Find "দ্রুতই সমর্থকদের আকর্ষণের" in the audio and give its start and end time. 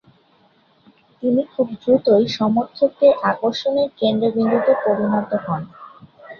1.81-3.89